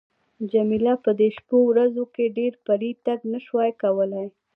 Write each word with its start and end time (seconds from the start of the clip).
جميله 0.51 0.93
په 1.05 1.11
دې 1.19 1.29
شپو 1.37 1.57
ورځو 1.71 2.03
کې 2.13 2.33
ډېر 2.37 2.53
پلی 2.65 2.91
تګ 3.05 3.19
نه 3.33 3.39
شوای 3.45 3.71
کولای. 3.81 4.27